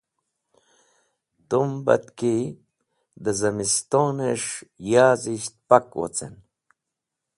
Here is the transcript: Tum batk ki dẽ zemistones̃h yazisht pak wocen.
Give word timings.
Tum 1.49 1.69
batk 1.85 2.11
ki 2.17 2.35
dẽ 3.23 3.37
zemistones̃h 3.39 4.51
yazisht 4.91 5.55
pak 5.69 5.85
wocen. 5.99 6.33